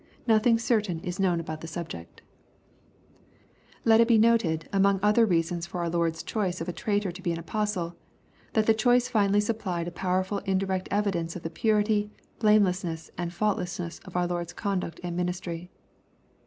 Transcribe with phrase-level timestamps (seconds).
[0.25, 2.25] Nothing certain is known about Iha iubject.
[3.83, 3.85] 176 BXPOSITOBT THOUGHTS.
[3.85, 7.21] Let it be noted, among other reasons for inr Lord's choice of a traitor to
[7.21, 7.95] be an apostle,
[8.53, 12.09] that the choice finally supplied a powerfiil indirect evidence of the purity,
[12.39, 15.69] blamelessness, and &ultles8ne8S of our Lord's conduct and ministry.